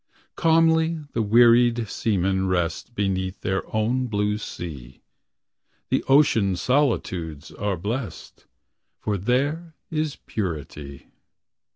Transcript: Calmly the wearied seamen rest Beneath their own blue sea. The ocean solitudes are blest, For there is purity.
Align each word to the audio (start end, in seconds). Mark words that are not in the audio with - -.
Calmly 0.35 0.97
the 1.13 1.21
wearied 1.21 1.87
seamen 1.87 2.47
rest 2.47 2.95
Beneath 2.95 3.41
their 3.41 3.61
own 3.71 4.07
blue 4.07 4.39
sea. 4.39 4.99
The 5.89 6.03
ocean 6.05 6.55
solitudes 6.55 7.51
are 7.51 7.77
blest, 7.77 8.47
For 8.99 9.15
there 9.15 9.75
is 9.91 10.15
purity. 10.15 11.05